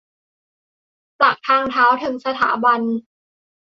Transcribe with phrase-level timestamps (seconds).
[1.21, 2.79] จากทางเท้าถึงสถาบัน